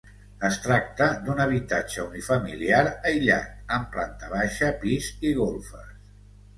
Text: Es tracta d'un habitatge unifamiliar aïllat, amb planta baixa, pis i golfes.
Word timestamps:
Es 0.47 0.55
tracta 0.61 1.09
d'un 1.27 1.41
habitatge 1.45 2.01
unifamiliar 2.07 2.81
aïllat, 3.13 3.55
amb 3.79 3.95
planta 3.95 4.35
baixa, 4.35 4.75
pis 4.85 5.15
i 5.31 5.39
golfes. 5.47 5.99